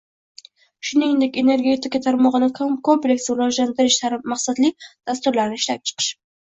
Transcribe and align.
shuningdek 0.91 1.37
energetika 1.41 2.01
tarmog‘ini 2.07 2.49
kompleks 2.91 3.31
rivojlantirish 3.35 4.03
maqsadli 4.35 4.75
dasturlarini 4.93 5.63
ishlab 5.65 5.91
chiqish; 5.93 6.15